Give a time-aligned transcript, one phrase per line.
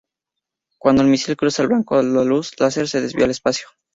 [0.79, 3.67] Cuando el misil cruza al blanco la luz láser se desvía al espacio.